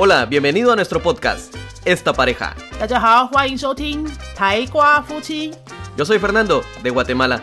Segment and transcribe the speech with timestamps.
[0.00, 1.52] Hola, bienvenido a nuestro podcast,
[1.84, 2.54] Esta Pareja.
[5.96, 7.42] Yo soy Fernando, de Guatemala.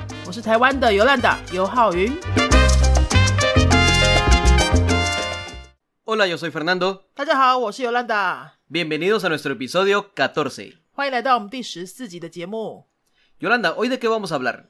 [6.05, 7.09] Hola, yo soy Fernando.
[8.69, 10.77] Bienvenidos a nuestro episodio 14.
[13.37, 14.69] Yolanda, ¿hoy de qué vamos a hablar?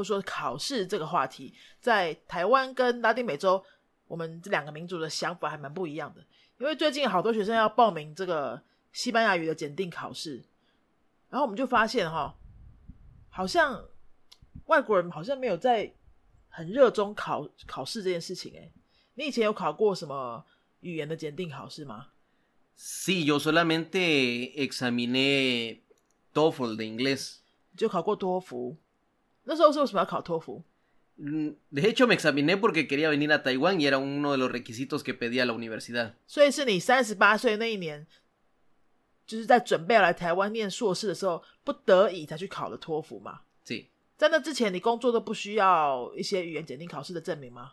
[0.00, 3.62] 或者说考试这个话题，在台湾跟拉丁美洲，
[4.06, 6.24] 我们这两个民族的想法还蛮不一样的。
[6.58, 8.62] 因为最近好多学生要报名这个
[8.94, 10.42] 西班牙语的检定考试，
[11.28, 12.34] 然后我们就发现哈，
[13.28, 13.84] 好像
[14.66, 15.92] 外国人好像没有在
[16.48, 18.54] 很热衷考考试这件事情。
[18.54, 18.72] 诶，
[19.16, 20.42] 你以前有考过什么
[20.80, 22.06] 语言的检定考试吗
[22.78, 25.80] ？Sí, yo solamente examiné
[26.32, 27.36] TOEFL de inglés.
[27.76, 28.78] 就考过托福？
[29.50, 30.62] 那时候是为什么要考托福
[31.18, 35.02] ？Mm, De hecho, me examiné porque quería venir a Taiwán y era uno de los requisitos
[35.02, 36.12] que pedía la universidad.
[36.28, 38.06] 所以是你三十八岁那一年，
[39.26, 43.40] 就是在准备要来台湾念硕士的时候，不得已才去考了托福嘛。
[43.66, 43.86] Sí.
[44.16, 47.72] 在那之前，你工作都不需要一些语言检定考试的证明吗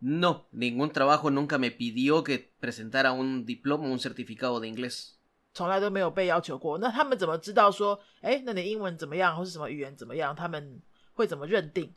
[0.00, 5.12] ？No, ningún trabajo nunca me pidió que presentara un diploma o un certificado de inglés.
[5.54, 6.76] 从来都没有被要求过。
[6.76, 10.34] 那他们怎么知道说，哎，那你英文怎么样，或是什么语言怎么样？
[10.36, 10.82] 他们
[11.13, 11.93] 会怎么认定？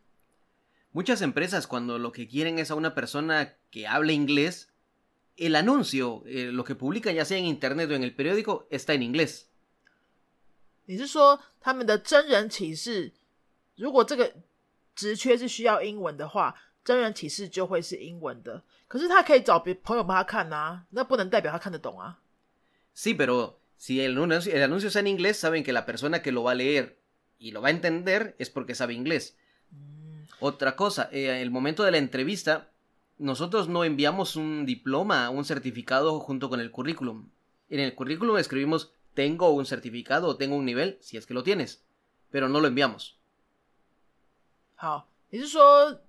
[0.93, 4.69] Muchas empresas cuando lo que quieren es a una persona que hable inglés,
[5.37, 8.95] el anuncio, eh, lo que publican ya sea en internet o en el periódico, está
[8.95, 9.47] en inglés.
[10.85, 13.13] 你是说他们的真人启事，
[13.77, 14.35] 如果这个
[14.95, 16.55] 职缺是需要英文的话，
[16.85, 18.63] 真人启事就会是英文的。
[18.89, 22.19] 可是他可以找别朋友帮他看啊，那不能代表他看得懂啊。
[22.95, 26.31] Sí, pero si el anuncio, el anuncio está en inglés, saben que la persona que
[26.31, 26.96] lo va a leer
[27.39, 29.37] y lo va a entender es porque sabe inglés.
[30.41, 32.71] Otra cosa, eh, el momento de la entrevista,
[33.19, 37.29] nosotros no enviamos un diploma, un certificado junto con el currículum.
[37.69, 41.43] En el currículum escribimos tengo un certificado o tengo un nivel, si es que lo
[41.43, 41.85] tienes,
[42.31, 43.17] pero no lo enviamos.
[44.75, 46.01] 好，你是说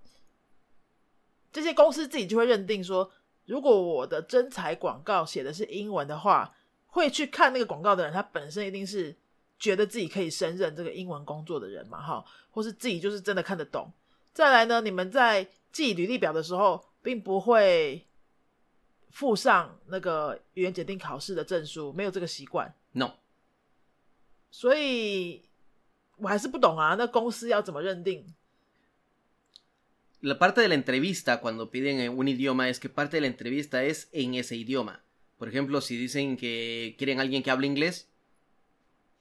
[1.51, 3.11] 这些公司自己就会认定说，
[3.45, 6.55] 如果我的征才广告写的是英文的话，
[6.87, 9.15] 会去看那个广告的人，他本身一定是
[9.58, 13.92] 觉得自己可以胜任这个英文工作的人嘛，哈，或是自己就是真的看得懂。
[14.32, 18.06] 再来呢，你们在寄履历表的时候，并不会
[19.10, 23.14] 附上那个语言检定考试的证书，没有这个习惯，No.
[24.50, 25.42] 所以
[26.16, 28.34] 我还是不懂啊，那公司要怎么认定
[30.20, 33.84] ？La parte de la entrevista cuando piden eh, un idioma es que parte de la entrevista
[33.84, 35.00] es en ese idioma.
[35.38, 38.08] Por ejemplo, si dicen que quieren alguien que hable inglés,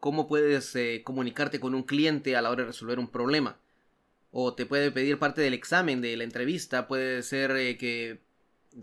[0.00, 3.58] cómo puedes eh, comunicarte con un cliente a la hora de resolver un problema.
[4.30, 8.20] O te puede pedir parte del examen de la entrevista, puede ser eh, que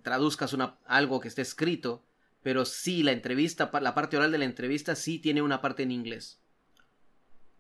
[0.01, 2.03] traduzcas una, algo que esté escrito,
[2.41, 5.83] pero sí, la entrevista, pa- la parte oral de la entrevista sí tiene una parte
[5.83, 6.37] en inglés.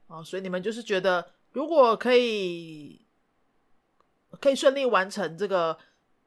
[0.07, 3.01] 哦，所以你们就是觉得，如果可以
[4.39, 5.77] 可以顺利完成这个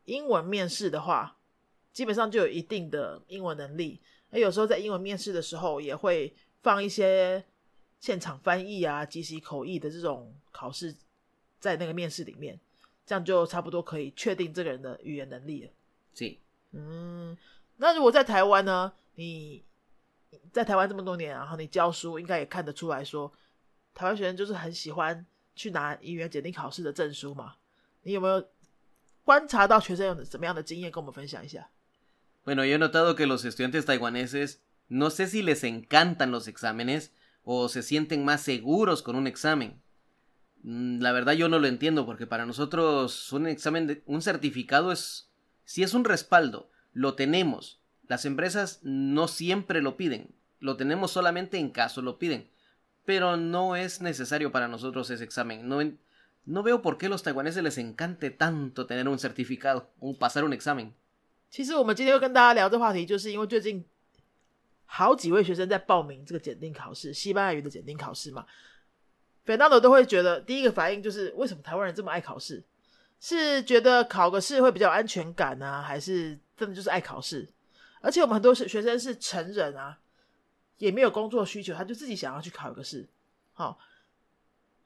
[0.05, 1.37] 英文面试的话，
[1.93, 4.01] 基本上就有一定的英文能力。
[4.31, 7.44] 那有时候在英文面试的时候，也会 放一些
[8.00, 10.96] 现场翻译啊、即席口译的这种考试
[11.60, 12.60] 在那个面试里面，
[13.06, 15.72] 这样就差不多可以确定这个人的语言能力了。
[16.16, 16.38] Sí.
[16.72, 17.38] 嗯，
[17.78, 18.94] 那如果在台湾呢？
[19.16, 19.64] 你
[20.54, 23.30] 在台湾这么多年，然后你教书，应该也看得出来说，
[23.94, 27.56] 台湾学生就是很喜欢去拿语言检定考试的证书嘛。
[28.04, 28.48] 你有没有
[29.26, 31.70] 观察到学生有什么样的经验，跟我们分享一下
[32.46, 34.56] ？Bueno, yo he notado que los estudiantes taiwaneses
[34.89, 39.81] no sé si les encantan los exámenes o se sienten más seguros con un examen.
[40.63, 44.93] Mm, La verdad yo no lo entiendo porque para nosotros un examen, de, un certificado
[44.93, 45.31] es,
[45.65, 47.81] si es un respaldo, lo tenemos.
[48.07, 52.51] Las empresas no siempre lo piden, lo tenemos solamente en caso lo piden,
[53.05, 55.67] pero no es necesario para nosotros ese examen.
[55.69, 55.99] No, en-
[56.45, 60.45] no veo por qué a los taiwaneses les encante tanto tener un certificado o pasar
[60.45, 60.93] un examen.
[61.51, 63.85] 其实我们今天会跟大家聊这话题，就是因为最近
[64.92, 68.44] 好几位学生在报名这个检定考试，西班牙语的检定考试嘛。
[69.44, 72.64] 斐纳德都会觉得第一个反应就是为什么台湾人这么爱考试？
[73.20, 77.48] 是觉得考个试会比较有安全感呢，还是真的就是爱考试？
[78.02, 80.00] 而且我们很多学学生是成人啊，
[80.80, 83.08] 也没有工作需求，他就自己想要去考一个试。
[83.54, 83.78] 好，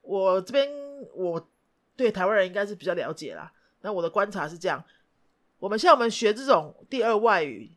[0.01, 0.69] 我这边
[1.13, 1.49] 我
[1.95, 3.53] 对台湾人应该是比较了解啦。
[3.81, 4.83] 那我的观察是这样：
[5.59, 7.71] 我们像我们学这种第二外语，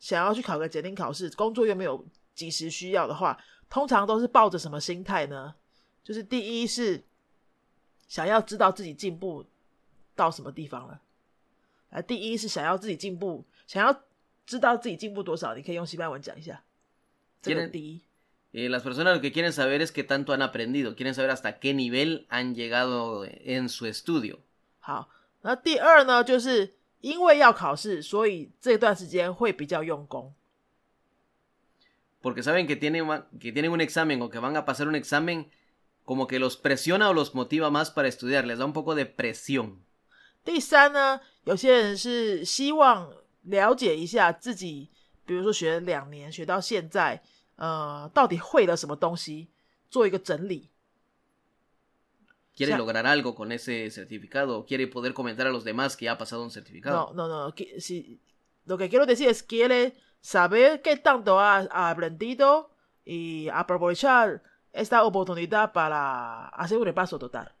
[0.00, 2.04] 想要去考个检定考试，工作又没有
[2.34, 3.38] 及时需要的话，
[3.68, 5.54] 通常都是抱着什么心态呢？
[6.02, 7.04] 就是第一是
[8.08, 9.44] 想要知道自己进步
[10.16, 11.00] 到什么地方了。
[11.90, 14.02] 啊，第一是想要自己进步，想要
[14.46, 15.54] 知道自己进步多少。
[15.54, 16.64] 你可以用西班牙文讲一下。
[17.42, 18.00] 这个第一。
[18.52, 21.72] Eh, las personas lo que quieren saber es qué tanto han aprendido, quieren saber hasta qué
[21.72, 24.38] nivel han llegado en su estudio.
[24.80, 25.08] 好，
[25.42, 30.32] 那第二呢，就是因为要考试，所以这段时间会比较用功。
[32.22, 33.06] Porque saben que tienen,
[33.38, 35.46] que tienen un examen o que van a pasar un examen,
[36.04, 39.06] como que los presiona o los motiva más para estudiar, les da un poco de
[39.06, 39.78] presión.
[40.44, 43.12] 第三呢，有些人是希望
[43.42, 44.88] 了解一下自己，
[45.24, 47.22] 比如说学两年，学到现在。
[47.56, 49.50] 呃，到底会了什么东西，
[49.90, 50.70] 做一个整理。
[52.66, 56.50] Quiere lograr algo con ese certificado, quiere poder comentar a los demás que ha pasado un
[56.50, 57.14] certificado.
[57.14, 57.54] No, no, no.
[57.78, 58.20] Si,
[58.66, 61.60] lo que quiero decir es quiere saber qué tanto ha,
[61.90, 62.70] aprendido
[63.04, 64.42] y aprovechar
[64.72, 67.54] esta oportunidad para hacer un repaso total.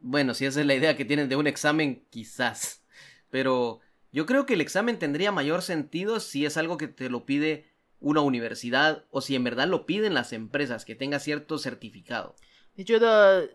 [0.00, 2.82] Bueno, si esa es la idea que tienen de un examen, quizás.
[3.28, 3.80] Pero
[4.10, 7.70] yo creo que el examen tendría mayor sentido si es algo que te lo pide
[8.00, 12.34] una universidad o si en verdad lo piden las empresas que tenga cierto certificado.
[12.74, 13.48] 你觉得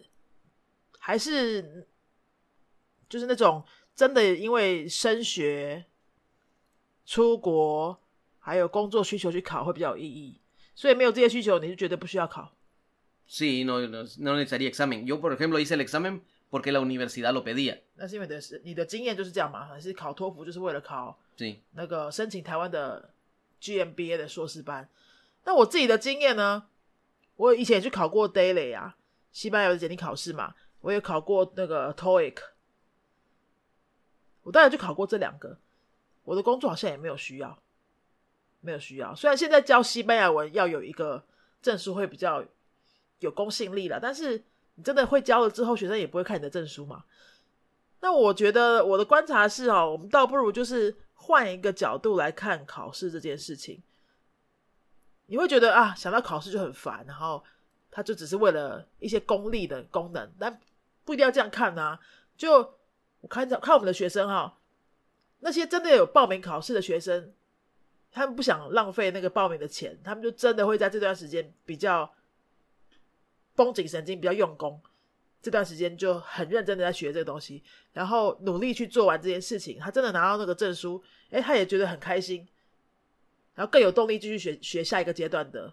[1.00, 1.88] 还是
[3.08, 3.64] 就是那种
[3.96, 5.86] 真的因为升学、
[7.06, 8.00] 出国
[8.40, 10.40] 还有工作需求去考会比较有意义，
[10.76, 12.54] 所以没有这些需求，你就觉得不需要考。
[13.28, 15.06] Sí, no, no, no necesitaría examen.
[15.08, 16.22] Yo, por ejemplo, hice el examen
[16.52, 17.80] porque la universidad lo pedía.
[17.96, 19.66] 那是因为的是你的经验就是这样嘛？
[19.66, 21.18] 还是考托福就是为了考？
[21.36, 23.12] 对，那个申请台湾的
[23.60, 24.88] GMBA 的硕士班，
[25.46, 26.68] 那我自己的经验呢？
[27.38, 28.96] 我以前也去考过 Daily 啊，
[29.36, 32.38] 西班牙的简历考试嘛，我也考过那个 TOEIC，
[34.44, 35.58] 我当然就考过这两个。
[36.24, 37.60] 我的工作好像也没有需要，
[38.62, 39.14] 没有需要。
[39.14, 41.26] 虽然现在教西班牙文要有一个
[41.62, 42.42] 证书会比较
[43.20, 44.42] 有公信力了，但是
[44.76, 47.04] 你真的会教了之后，学生也不会看你的证书嘛。
[48.00, 50.96] 那我觉得我的观察是哦，我们倒不如就是。
[51.18, 53.82] 换一个角度来看考试这件事情，
[55.28, 57.42] 你会觉得啊，想到考试就很烦，然后
[57.96, 60.60] 它就只是为了一些功利的功能，但
[61.06, 61.98] 不一定要这样看啊。
[62.36, 62.60] 就
[63.22, 64.58] 我看着看我们的学生哈，
[65.40, 67.32] 那些真的有报名考试的学生，
[68.12, 72.14] 他们不想浪费那个报名的钱，他们就真的会在这段时间比较
[73.56, 74.82] 绷紧神经，比较用功。
[75.42, 77.64] 这段时间就很认真的在学这个东西，
[77.94, 79.80] 然后努力去做完这件事情。
[79.80, 82.46] 他真的拿到那个证书，哎，他也觉得很开心，
[83.54, 85.72] 然后更有动力继续学学下一个阶段的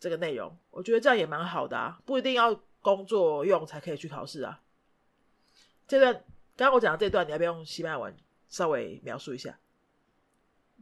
[0.00, 0.56] 这个内容。
[0.70, 4.62] 我觉得这样也蛮好的啊，不一定要工作用才可以去考试啊。
[5.86, 6.14] 这段
[6.56, 8.16] 刚刚我讲的这段，你要不要用西班牙文
[8.48, 9.58] 稍微描述一下？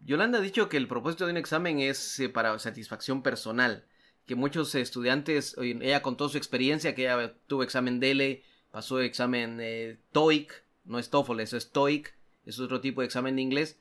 [0.07, 3.85] Yolanda ha dicho que el propósito de un examen es para satisfacción personal.
[4.27, 9.59] que muchos estudiantes, ella con toda su experiencia, que ella tuvo examen DELE, pasó examen
[9.61, 12.15] eh, TOEIC, no es TOEFL, eso es TOEIC,
[12.47, 13.79] es otro tipo de examen de inglés,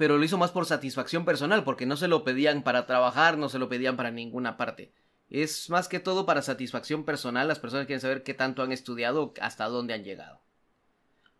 [0.00, 3.50] pero lo hizo más por satisfacción personal, porque no se lo pedían para trabajar, no
[3.50, 4.94] se lo pedían para ninguna parte.
[5.28, 9.34] Es más que todo para satisfacción personal, las personas quieren saber qué tanto han estudiado,
[9.42, 10.40] hasta dónde han llegado.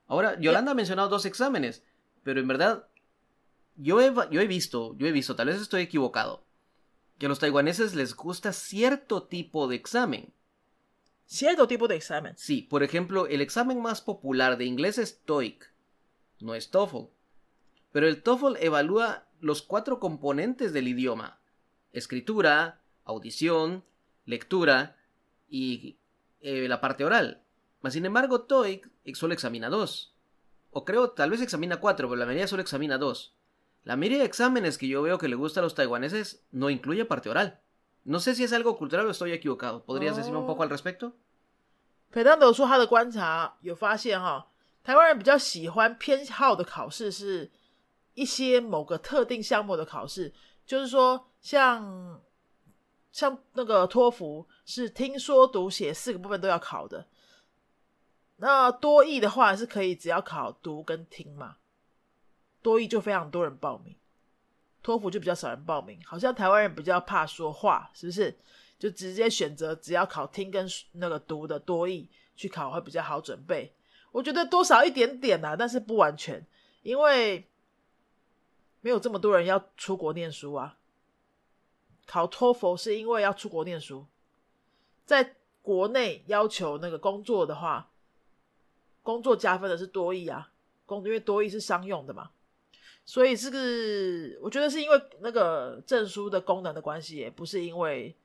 [0.07, 1.87] Ahora, Yolanda ha mencionado dos exámenes,
[2.23, 2.87] pero en verdad,
[3.77, 3.99] yo
[4.31, 6.45] yo he visto, yo he visto, tal vez estoy equivocado,
[7.17, 10.35] que a los taiwaneses les gusta cierto tipo de examen.
[11.25, 12.35] Cierto tipo de examen.
[12.37, 15.73] Sí, por ejemplo, el examen más popular de inglés es TOEIC,
[16.41, 17.09] no es TOEFL
[17.92, 21.40] Pero el TOEFL evalúa los cuatro componentes del idioma:
[21.94, 23.84] escritura, audición,
[24.26, 24.98] lectura
[25.48, 25.98] y
[26.42, 27.42] eh, la parte oral.
[27.82, 30.14] Mas sin embargo, TOEIC solo examina dos.
[30.72, 33.34] O creo, tal vez examina cuatro, pero la mayoría solo examina dos.
[33.84, 37.06] La mayoría de exámenes que yo veo que le gusta a los taiwaneses no incluye
[37.06, 37.62] parte oral.
[38.04, 39.86] No sé si es algo cultural o estoy equivocado.
[39.86, 41.14] ¿Podrías decirme un poco al respecto?
[42.12, 44.48] Fernando 说他的观察有发现哈，
[44.84, 47.52] 台湾人比较喜欢偏好的考试是
[48.15, 50.33] 一些某个特定项目的考试，
[50.67, 52.21] 就是说像
[53.13, 57.07] 像那个托福是听说读写四个部分都要考的，
[58.37, 61.57] 那多译的话是可以只要考读跟听嘛。
[62.63, 63.97] 多译就非常多人报名，
[64.83, 65.99] 托福就比较少人报名。
[66.05, 68.39] 好像台湾人比较怕说话，是不是？
[68.79, 73.75] 就直接选择只要考听跟那个读的多义去考会比较好准备。
[74.11, 76.47] 我觉得多少一点点啊，但是不完全，
[76.83, 77.47] 因为
[78.81, 80.79] 没有这么多人要出国念书啊。
[82.07, 84.07] 考托福是因为要出国念书，
[85.05, 87.93] 在国内要求那个工作的话，
[89.03, 90.51] 工作加分的是多义啊，
[90.87, 92.31] 工因为多义是商用的嘛。
[93.05, 93.59] 所以这个，
[94.43, 98.17] 我觉得是因为那个证书的功能的关系，也不是因为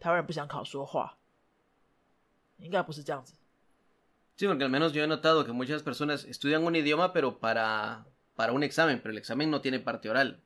[0.00, 1.16] 台湾人不想考说话，
[2.58, 3.34] 应该不是这样子。
[4.36, 8.04] Sí, porque al menos yo he notado que muchas personas estudian un idioma, pero para
[8.36, 10.36] para un examen, pero el examen no tiene parte oral。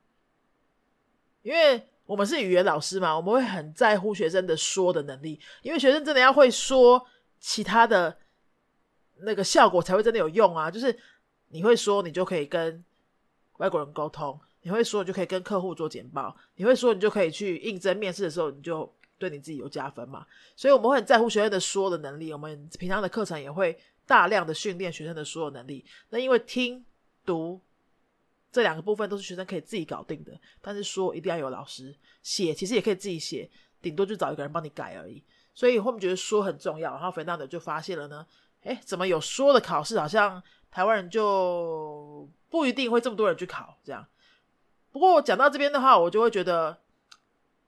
[1.42, 7.06] 因为我们是语言老师嘛，我们会很在乎学生的说的能力，因为学生真的要会说
[7.38, 8.16] 其他的
[9.18, 10.70] 那个效果才会真的有用啊。
[10.70, 10.98] 就是
[11.48, 12.84] 你会说，你就可以跟。
[13.60, 20.26] 外国人沟通，你会说，你就可以跟客户做简报；你会说，你就可以去应征面试的时候，你就对你自己有加分嘛。
[20.56, 25.84] 所以我们会很在乎学生的说的能力，我们平常的课程也会大量的训练学生的说的能力。
[26.08, 26.82] 那因为听
[27.26, 27.60] 读
[28.50, 35.22] 这两个部分都是学生可以自己搞定的，但是说一定要有老师写，其实也可以自己写，顶多就找一个人帮你改而已。
[35.54, 38.26] 所以后面觉得说很重要，然后肥大的就发现了呢，
[38.62, 42.28] 哎，怎么有说的考试，好像台湾人就。
[42.50, 44.04] 不一定会这么多人去考，这样。
[44.90, 46.82] 不过讲到这边的话，我就会觉得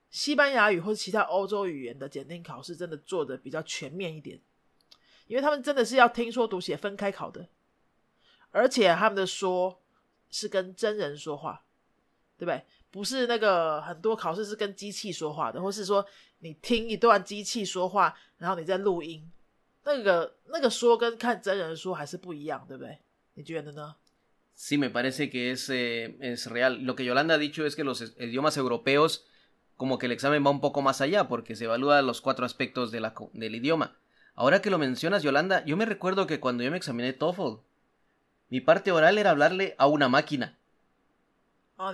[0.09, 4.41] 西班牙语或者其他欧洲语言的检定考试真的做的比较全面一点，
[5.27, 7.47] 因为他们真的是要听说读写分开考的，
[8.51, 9.81] 而且他们的说
[10.33, 11.63] 是跟真人说话，
[12.37, 12.61] 对不对？
[12.91, 16.05] 不是那个很多考试是跟机器说话的，或是说
[16.39, 19.31] 你听一段机器说话，然后你再录音，
[19.83, 22.97] 那个那个说跟看真人说还是不一样，对不对？
[23.35, 23.95] 你觉得呢
[24.55, 26.85] ？Sí, me parece que es, eh, es real.
[26.85, 29.25] Lo que Yolanda ha dicho es que los idiomas europeos,
[29.75, 32.91] como que el examen va un poco más allá, porque se evalúan los cuatro aspectos
[32.91, 33.97] de la, del idioma.
[34.35, 37.61] Ahora que lo mencionas, Yolanda, yo me recuerdo que cuando yo me examiné TOEFL,
[38.52, 40.56] mi parte oral era hablarle a una máquina.
[41.76, 41.92] Ah,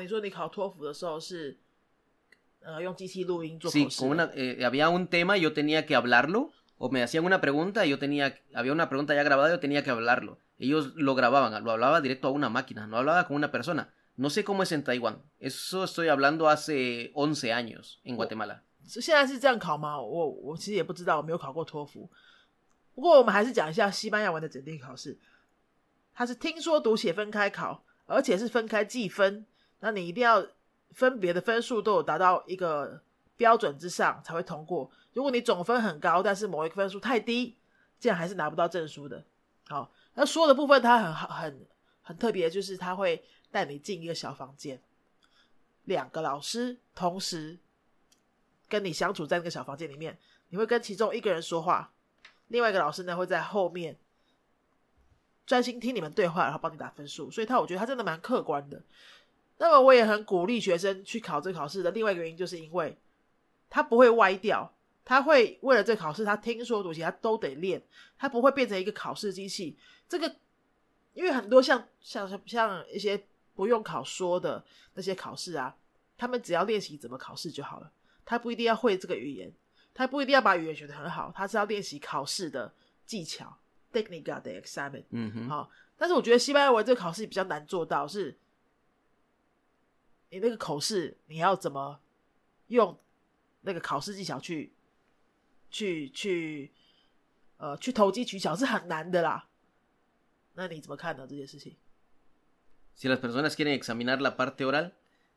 [3.70, 7.24] Sí, con una, eh, había un tema y yo tenía que hablarlo, o me hacían
[7.24, 10.38] una pregunta y yo tenía, había una pregunta ya grabada y yo tenía que hablarlo.
[10.58, 13.92] Ellos lo grababan, lo hablaba directo a una máquina, no hablaba con una persona.
[14.16, 15.20] No sé cómo es en Taiwán.
[15.40, 18.62] Eso estoy hablando hace 11 años en Guatemala.
[18.86, 19.98] 现在是这样考吗？
[20.00, 22.08] 我我其实也不知道，我没有考过托福。
[22.94, 25.18] 不过我们还是讲一下西班牙文的检定考试。
[26.19, 29.45] 它是听说读写分开考，而且是分开计分。
[29.79, 30.45] 那你一定要
[30.91, 33.01] 分别的分数都有达到一个
[33.37, 34.91] 标准之上才会通过。
[35.13, 37.55] 如果你总分很高，但是某一个分数太低，
[38.01, 39.23] 这样还是拿不到证书的。
[39.69, 39.89] 好。
[40.15, 41.67] 那说的部分，它很很
[42.01, 44.81] 很特别，就是他会带你进一个小房间，
[45.85, 47.57] 两个老师同时
[48.67, 51.93] 跟你相处在那个小房间里面，你会跟其中一个人说话，
[52.49, 53.97] 另外一个老师呢会在后面
[55.49, 57.31] 专心听你们对话，然后帮你打分数。
[57.31, 58.79] 所以他我觉得他真的蛮客观的。
[59.57, 62.95] 那么我也很鼓励学生去考这个考试的另外一个原因，就是因为
[63.67, 64.71] 他不会歪掉。
[65.03, 67.81] 他会为了这考试，他听说读写他都得练，
[68.15, 69.75] 他不会变成一个考试机器。
[70.07, 70.35] 这个，
[71.15, 73.25] 因为很多 像像像一些
[73.55, 74.63] 不用考说的
[74.93, 75.75] 那些考试啊，
[76.15, 77.91] 他们只要练习怎么考试就好了。
[78.23, 79.51] 他不一定要会这个语言，
[79.95, 82.71] 他不一定要把语言学得很好，他是要练习考试的
[83.07, 83.57] 技巧
[83.91, 85.03] ，technical 的 examen。
[85.11, 85.49] 嗯哼。
[85.49, 88.37] 好，但是我觉得西班牙文这个考试比较难做到，是
[90.29, 91.99] 你那个口试你要怎么
[92.67, 92.99] 用
[93.61, 94.73] 那个考试技巧去。
[95.71, 96.71] 去去
[97.57, 99.47] 呃去投机取巧是很难的啦。
[100.55, 101.75] 那你怎么看呢这件事情
[102.97, 104.93] ？Si las personas quieren examinar la parte oral,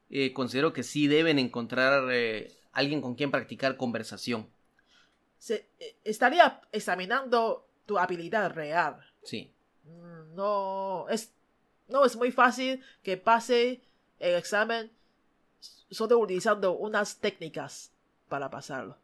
[0.09, 4.47] eh, considero que sí deben encontrar eh, alguien con quien practicar conversación.
[5.39, 5.67] Se
[6.03, 9.05] estaría examinando tu habilidad real.
[9.23, 9.53] Sí.
[10.35, 11.33] No es
[11.89, 13.83] no es muy fácil que pase
[14.19, 14.91] el examen
[15.91, 17.93] solo utilizando unas técnicas
[18.29, 18.97] para pasarlo.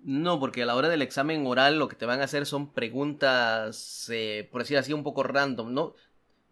[0.00, 2.72] No, porque a la hora del examen oral lo que te van a hacer son
[2.72, 5.94] preguntas, eh, por decir así, un poco random, no,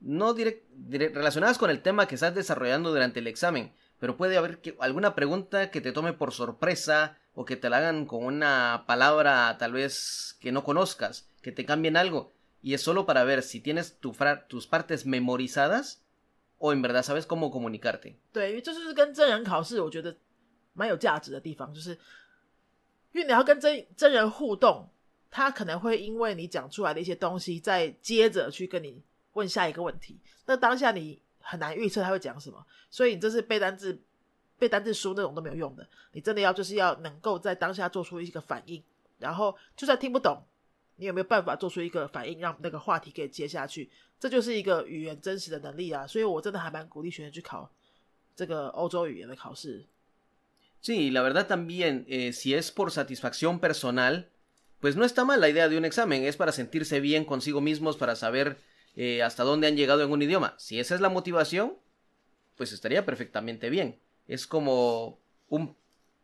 [0.00, 5.14] no relacionadas con el tema que estás desarrollando durante el examen, pero puede haber alguna
[5.14, 9.71] pregunta que te tome por sorpresa o que te la hagan con una palabra tal
[9.73, 13.97] vez que no conozcas, que te cambien algo, y es solo para ver si tienes
[13.99, 16.03] tus partes memorizadas
[16.59, 18.15] o en verdad sabes cómo comunicarte.
[23.13, 24.89] 因为你要跟真真人互动，
[25.29, 29.03] 他可能会因为你讲出来的一些东西，再接着去跟你
[29.33, 30.17] 问下一个问题。
[30.45, 34.01] 那当下你很难预测他会讲什么，所以你这是背单词
[34.58, 35.86] 背单字书那种都没有用的。
[36.12, 38.82] 你真的要就是要能够在当下做出一个反应，
[39.18, 40.42] 然后就算听不懂，
[40.96, 43.90] 你有没有办法做出一个反应，让那个话题可以接下去？
[44.18, 46.06] 这就是一个语言真实的能力啊！
[46.06, 47.70] 所以我真的还蛮鼓励学生去考
[48.34, 49.84] 这个欧洲语言的考试。
[50.80, 54.30] Sí, la verdad también, eh, si es por satisfacción personal,
[54.80, 57.96] pues no está mal la idea de un examen, es para sentirse bien consigo mismos,
[57.96, 58.58] para saber
[58.94, 60.54] eh, hasta dónde han llegado en un idioma.
[60.58, 61.76] Si esa es la motivación,
[62.56, 63.98] pues estaría perfectamente bien.
[64.27, 65.17] Es como
[65.49, 65.75] un,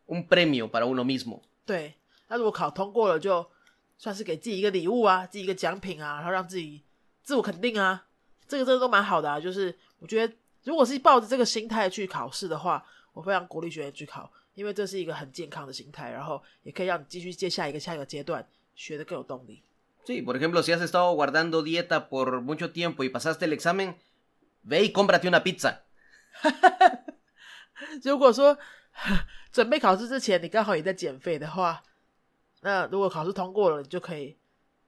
[0.07, 1.41] un premio para uno mismo.
[1.65, 1.95] 对，
[2.27, 3.49] 那如果考通过了，就
[3.97, 6.83] 算是给自己一个礼物啊，自己一个奖品啊，然后让自己
[7.23, 8.05] 自我肯定啊，
[8.47, 9.39] 这个真的都蛮好的啊。
[9.39, 14.31] 就是我觉得，如果是抱着这个心态去考试的话，我非常鼓励学员去考。
[14.55, 19.61] 因为这是一个很健康的心态，然后也可以让你继续接下一个下一个阶段，学的更有动力。
[20.03, 23.97] Sí, por ejemplo, si has estado guardando dieta por mucho tiempo y pasaste el examen,
[24.63, 25.83] ve y cómprate una pizza.
[28.02, 28.56] 如果说
[29.52, 31.82] 准备考试之前你刚好也在减肥的话，
[32.62, 34.36] 那如果考试通过了，你就可以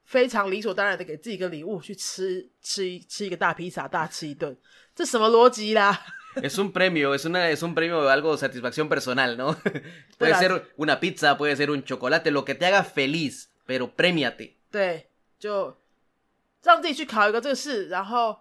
[0.05, 4.57] 非常理所当然的给自己一个礼物，去吃吃吃一个大披萨，大吃一顿，
[4.95, 6.03] 这什么逻辑啦
[6.37, 9.57] ？Es un premio, es, una, es un premio de algo de satisfacción personal, ¿no?
[10.19, 14.55] puede ser una pizza, puede ser un chocolate, lo que te haga feliz, pero premiate.
[14.71, 15.07] 对，
[15.39, 15.77] 就
[16.63, 18.37] 让自己去考一个这个试，然后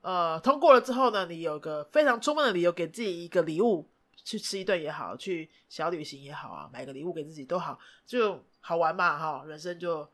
[0.00, 3.88] 呃通过了之后呢，你有个非常充分的理由给自己一个礼物，
[4.26, 10.10] 去吃一顿也好，去小旅行也好啊，买个礼物给自己都好，就好玩嘛哈，人生就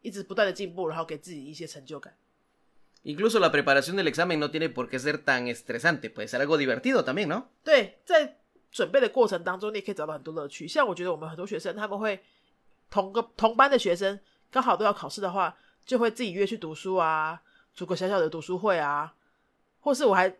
[0.00, 2.16] 一直不断的进步，然后给自己一些成就感。
[3.02, 7.02] Incluso la preparación del examen no tiene por qué ser tan estresante, puede ser algo divertido
[7.02, 7.48] también, ¿no?
[7.64, 8.38] 对，在
[8.70, 10.68] 准备的过程当中，你也可以找到很多乐趣。
[10.68, 12.22] 像我觉得我们很多学生，他们会
[12.90, 14.20] 同个同班的学生
[14.52, 17.42] 刚好都要考试的话，就会自己约去读书啊，
[17.74, 19.16] 组个小小的读书会啊，
[19.80, 20.30] 或是我还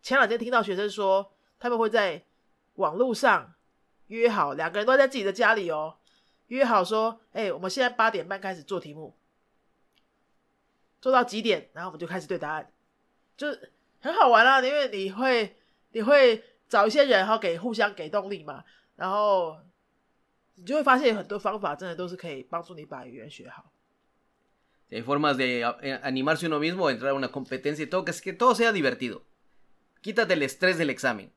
[0.00, 1.30] 前两天听到学生说，
[1.60, 2.24] 他们会在
[2.74, 3.54] 网络上
[4.08, 5.98] 约好，两个人都在自己的家里哦，
[6.48, 9.16] 约好说，哎，我们现在八点半开始做题目。
[11.00, 12.72] 做到几点，然后我们就开始对答案，
[13.36, 13.46] 就
[14.00, 14.60] 很好玩啊！
[14.60, 15.56] 因为你会
[15.92, 18.64] 你会找一些人，然后给互相给动力嘛，
[18.96, 19.56] 然后
[20.56, 23.72] 你就会发现有很多方法，真的都是可以帮助你把语言学好。
[24.90, 25.64] Hay formas de
[26.02, 29.22] animarse uno mismo, entrar a una competencia y todo, que es que todo sea divertido.
[30.02, 31.30] Quítate el estrés del examen.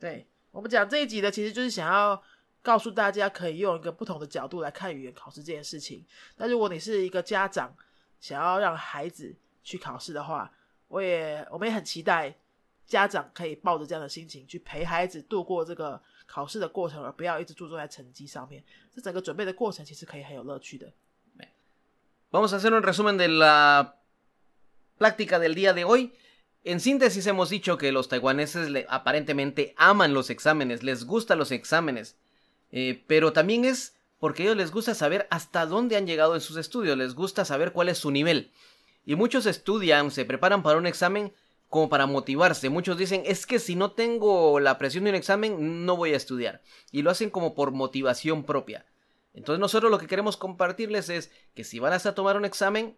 [0.00, 2.20] 对我们讲这一集的，其实就是想要
[2.62, 6.04] 告诉大家，可以用一个不同的角度来看语言考试这件事情。
[6.38, 7.76] 那如果你是一个家长，
[8.18, 10.50] 想要让孩子去考试的话，
[10.88, 12.34] 我也我们也很期待
[12.86, 18.64] 家长可以抱着这样的心情去陪孩子度过这个考试的过程，而不要一直注重在成绩上面。
[18.92, 20.92] 这整个准备的过程其实可以很有乐趣的。
[22.32, 23.96] Vamos a hacer un resumen de la
[24.96, 26.12] práctica del día de hoy.
[26.62, 32.16] En síntesis hemos dicho que los taiwaneses aparentemente aman los exámenes, les gustan los exámenes,
[32.70, 36.42] eh, pero también es porque a ellos les gusta saber hasta dónde han llegado en
[36.42, 38.52] sus estudios, les gusta saber cuál es su nivel.
[39.06, 41.32] Y muchos estudian, se preparan para un examen
[41.70, 42.68] como para motivarse.
[42.68, 46.16] Muchos dicen, es que si no tengo la presión de un examen, no voy a
[46.16, 46.60] estudiar.
[46.92, 48.84] Y lo hacen como por motivación propia.
[49.32, 52.96] Entonces nosotros lo que queremos compartirles es que si van a tomar un examen,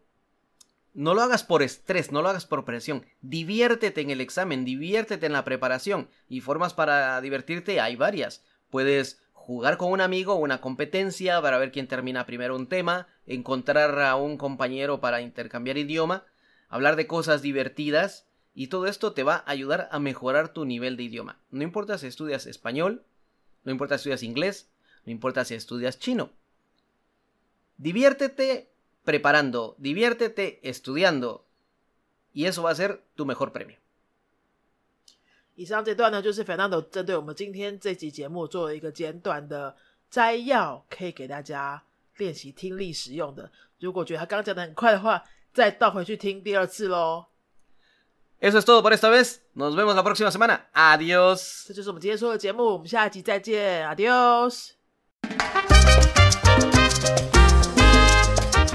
[0.95, 3.07] no lo hagas por estrés, no lo hagas por presión.
[3.23, 6.09] Diviértete en el examen, diviértete en la preparación.
[6.29, 8.45] Y formas para divertirte hay varias.
[8.71, 14.01] Puedes jugar con un amigo una competencia para ver quién termina primero un tema, encontrar
[14.01, 16.25] a un compañero para intercambiar idioma,
[16.69, 20.97] hablar de cosas divertidas y todo esto te va a ayudar a mejorar tu nivel
[20.97, 21.41] de idioma.
[21.51, 23.05] No importa si estudias español,
[23.65, 24.71] no importa si estudias inglés,
[25.05, 26.31] no importa si estudias chino.
[27.79, 28.72] Diviértete
[29.04, 31.46] preparando, diviértete estudiando
[32.34, 33.78] y eso va a ser tu mejor premio.
[35.56, 39.76] 以上这段呢，就是 Fernando 针对我们今天这集节目做了一个简短的
[40.10, 41.84] 摘要，可以给大家
[42.18, 43.52] 练习听力使用的。
[43.80, 47.26] 如果觉得他刚讲的很快的话，再倒回去听第二次喽。
[48.40, 49.40] Eso es todo por esta vez.
[49.56, 50.68] Nos vemos la próxima semana.
[50.74, 51.66] Adiós.
[51.68, 53.84] 这就是我们今天说的节目，我们下集再见。
[53.90, 54.74] Adiós.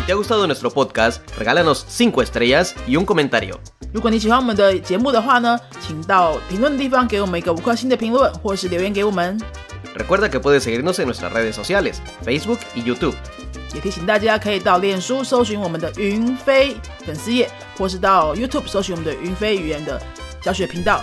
[0.06, 3.58] te ha gustado nuestro podcast, regálanos 5 estrellas y un comentario.
[3.92, 9.38] 如果你喜欢我们的节目的话呢，请到评论的地方给我们一个五颗星的评论，或是留言给我们。
[9.96, 13.14] Recuerda que puedes seguirnos en nuestras redes sociales, Facebook y YouTube.
[13.74, 20.00] 也提醒大家可以到脸书搜寻我们的云飞粉丝页，或是到 YouTube 搜寻我们的云飞语言的
[20.40, 21.02] 教学频道，